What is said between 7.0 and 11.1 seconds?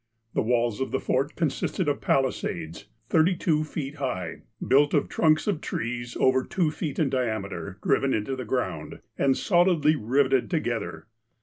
di ameter driven into the ground, and solidly rivetted to gether.